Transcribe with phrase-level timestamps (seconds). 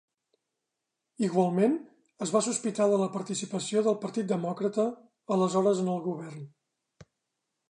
[1.27, 1.75] Igualment,
[2.27, 4.89] es va sospitar de la participació del Partit Demòcrata,
[5.37, 6.47] aleshores en el govern.